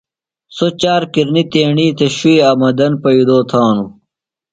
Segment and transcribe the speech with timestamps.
[0.55, 3.91] سوۡ چار کِرنیۡ تیݨی تھےۡ شُوئی آمدن پئیدو تھانوۡ۔